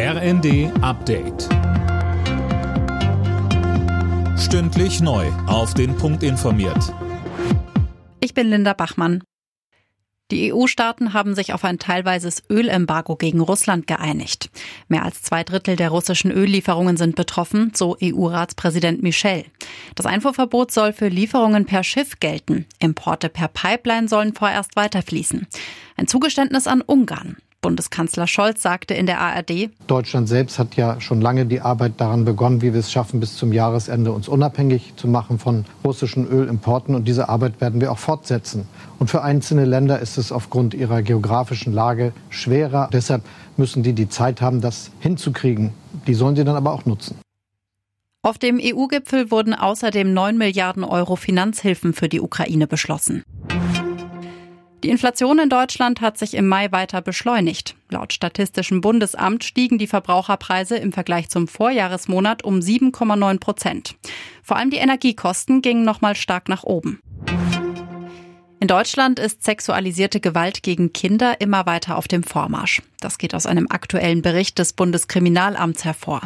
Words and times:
RND 0.00 0.70
Update. 0.80 1.48
Stündlich 4.38 5.00
neu. 5.00 5.26
Auf 5.48 5.74
den 5.74 5.96
Punkt 5.96 6.22
informiert. 6.22 6.94
Ich 8.20 8.32
bin 8.32 8.46
Linda 8.46 8.74
Bachmann. 8.74 9.24
Die 10.30 10.52
EU-Staaten 10.52 11.14
haben 11.14 11.34
sich 11.34 11.52
auf 11.52 11.64
ein 11.64 11.80
teilweises 11.80 12.44
Ölembargo 12.48 13.16
gegen 13.16 13.40
Russland 13.40 13.88
geeinigt. 13.88 14.50
Mehr 14.86 15.04
als 15.04 15.22
zwei 15.22 15.42
Drittel 15.42 15.74
der 15.74 15.88
russischen 15.88 16.30
Öllieferungen 16.30 16.96
sind 16.96 17.16
betroffen, 17.16 17.72
so 17.74 17.96
EU-Ratspräsident 18.00 19.02
Michel. 19.02 19.46
Das 19.96 20.06
Einfuhrverbot 20.06 20.70
soll 20.70 20.92
für 20.92 21.08
Lieferungen 21.08 21.66
per 21.66 21.82
Schiff 21.82 22.20
gelten. 22.20 22.66
Importe 22.78 23.28
per 23.28 23.48
Pipeline 23.48 24.06
sollen 24.06 24.32
vorerst 24.32 24.76
weiterfließen. 24.76 25.48
Ein 25.96 26.06
Zugeständnis 26.06 26.68
an 26.68 26.82
Ungarn. 26.82 27.38
Bundeskanzler 27.60 28.28
Scholz 28.28 28.62
sagte 28.62 28.94
in 28.94 29.06
der 29.06 29.20
ARD, 29.20 29.70
Deutschland 29.88 30.28
selbst 30.28 30.60
hat 30.60 30.76
ja 30.76 31.00
schon 31.00 31.20
lange 31.20 31.44
die 31.44 31.60
Arbeit 31.60 31.94
daran 32.00 32.24
begonnen, 32.24 32.62
wie 32.62 32.72
wir 32.72 32.78
es 32.78 32.92
schaffen, 32.92 33.18
bis 33.18 33.36
zum 33.36 33.52
Jahresende 33.52 34.12
uns 34.12 34.28
unabhängig 34.28 34.94
zu 34.94 35.08
machen 35.08 35.40
von 35.40 35.64
russischen 35.84 36.28
Ölimporten. 36.28 36.94
Und 36.94 37.08
diese 37.08 37.28
Arbeit 37.28 37.60
werden 37.60 37.80
wir 37.80 37.90
auch 37.90 37.98
fortsetzen. 37.98 38.68
Und 39.00 39.10
für 39.10 39.22
einzelne 39.22 39.64
Länder 39.64 39.98
ist 39.98 40.18
es 40.18 40.30
aufgrund 40.30 40.72
ihrer 40.72 41.02
geografischen 41.02 41.72
Lage 41.72 42.12
schwerer. 42.30 42.90
Deshalb 42.92 43.22
müssen 43.56 43.82
die 43.82 43.92
die 43.92 44.08
Zeit 44.08 44.40
haben, 44.40 44.60
das 44.60 44.92
hinzukriegen. 45.00 45.72
Die 46.06 46.14
sollen 46.14 46.36
sie 46.36 46.44
dann 46.44 46.56
aber 46.56 46.72
auch 46.72 46.86
nutzen. 46.86 47.18
Auf 48.22 48.38
dem 48.38 48.60
EU-Gipfel 48.62 49.30
wurden 49.30 49.54
außerdem 49.54 50.12
9 50.12 50.36
Milliarden 50.38 50.84
Euro 50.84 51.16
Finanzhilfen 51.16 51.92
für 51.92 52.08
die 52.08 52.20
Ukraine 52.20 52.66
beschlossen. 52.66 53.24
Die 54.84 54.90
Inflation 54.90 55.40
in 55.40 55.48
Deutschland 55.48 56.00
hat 56.00 56.18
sich 56.18 56.34
im 56.34 56.46
Mai 56.46 56.70
weiter 56.70 57.02
beschleunigt. 57.02 57.74
Laut 57.90 58.12
Statistischem 58.12 58.80
Bundesamt 58.80 59.42
stiegen 59.42 59.76
die 59.78 59.88
Verbraucherpreise 59.88 60.76
im 60.76 60.92
Vergleich 60.92 61.28
zum 61.30 61.48
Vorjahresmonat 61.48 62.44
um 62.44 62.60
7,9 62.60 63.40
Prozent. 63.40 63.96
Vor 64.42 64.56
allem 64.56 64.70
die 64.70 64.76
Energiekosten 64.76 65.62
gingen 65.62 65.84
nochmal 65.84 66.14
stark 66.14 66.48
nach 66.48 66.62
oben. 66.62 67.00
In 68.60 68.68
Deutschland 68.68 69.18
ist 69.18 69.44
sexualisierte 69.44 70.20
Gewalt 70.20 70.62
gegen 70.62 70.92
Kinder 70.92 71.40
immer 71.40 71.66
weiter 71.66 71.96
auf 71.96 72.06
dem 72.06 72.22
Vormarsch. 72.22 72.82
Das 73.00 73.18
geht 73.18 73.34
aus 73.34 73.46
einem 73.46 73.66
aktuellen 73.70 74.22
Bericht 74.22 74.58
des 74.58 74.72
Bundeskriminalamts 74.72 75.84
hervor. 75.84 76.22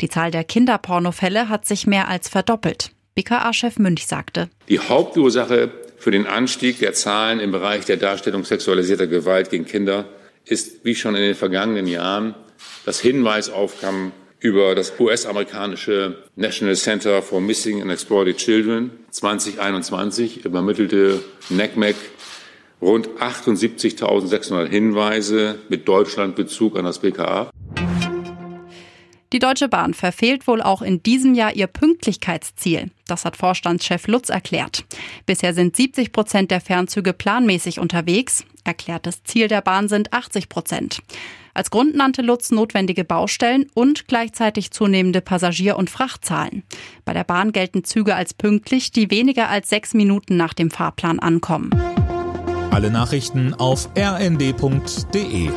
Die 0.00 0.08
Zahl 0.08 0.30
der 0.30 0.44
Kinderpornofälle 0.44 1.48
hat 1.48 1.66
sich 1.66 1.86
mehr 1.86 2.08
als 2.08 2.28
verdoppelt. 2.28 2.92
BKA-Chef 3.14 3.78
Münch 3.78 4.06
sagte. 4.06 4.48
Die 4.68 4.78
Hauptursache 4.78 5.70
für 6.00 6.10
den 6.10 6.26
Anstieg 6.26 6.78
der 6.78 6.94
Zahlen 6.94 7.40
im 7.40 7.52
Bereich 7.52 7.84
der 7.84 7.98
Darstellung 7.98 8.46
sexualisierter 8.46 9.06
Gewalt 9.06 9.50
gegen 9.50 9.66
Kinder 9.66 10.06
ist, 10.46 10.82
wie 10.82 10.94
schon 10.94 11.14
in 11.14 11.20
den 11.20 11.34
vergangenen 11.34 11.86
Jahren, 11.86 12.34
das 12.86 13.00
Hinweisaufkommen 13.00 14.12
über 14.40 14.74
das 14.74 14.98
US-amerikanische 14.98 16.16
National 16.36 16.74
Center 16.74 17.20
for 17.20 17.42
Missing 17.42 17.82
and 17.82 17.90
Exploited 17.90 18.38
Children 18.38 18.92
2021 19.10 20.46
übermittelte 20.46 21.22
NECMEC 21.50 21.96
rund 22.80 23.10
78.600 23.20 24.68
Hinweise 24.68 25.56
mit 25.68 25.86
Deutschlandbezug 25.86 26.78
an 26.78 26.86
das 26.86 27.00
BKA. 27.00 27.50
Die 29.32 29.38
Deutsche 29.38 29.68
Bahn 29.68 29.94
verfehlt 29.94 30.48
wohl 30.48 30.60
auch 30.60 30.82
in 30.82 31.04
diesem 31.04 31.34
Jahr 31.34 31.54
ihr 31.54 31.68
Pünktlichkeitsziel. 31.68 32.90
Das 33.06 33.24
hat 33.24 33.36
Vorstandschef 33.36 34.08
Lutz 34.08 34.28
erklärt. 34.28 34.84
Bisher 35.24 35.54
sind 35.54 35.76
70 35.76 36.10
Prozent 36.10 36.50
der 36.50 36.60
Fernzüge 36.60 37.12
planmäßig 37.12 37.78
unterwegs. 37.78 38.44
Erklärtes 38.64 39.22
Ziel 39.22 39.46
der 39.46 39.60
Bahn 39.60 39.88
sind 39.88 40.12
80 40.12 40.48
Prozent. 40.48 41.00
Als 41.54 41.70
Grund 41.70 41.94
nannte 41.94 42.22
Lutz 42.22 42.50
notwendige 42.50 43.04
Baustellen 43.04 43.66
und 43.72 44.08
gleichzeitig 44.08 44.72
zunehmende 44.72 45.20
Passagier- 45.20 45.76
und 45.76 45.90
Frachtzahlen. 45.90 46.64
Bei 47.04 47.12
der 47.12 47.24
Bahn 47.24 47.52
gelten 47.52 47.84
Züge 47.84 48.16
als 48.16 48.34
pünktlich, 48.34 48.90
die 48.90 49.12
weniger 49.12 49.48
als 49.48 49.68
sechs 49.68 49.94
Minuten 49.94 50.36
nach 50.36 50.54
dem 50.54 50.72
Fahrplan 50.72 51.20
ankommen. 51.20 51.70
Alle 52.72 52.90
Nachrichten 52.90 53.54
auf 53.54 53.88
rnd.de 53.96 55.50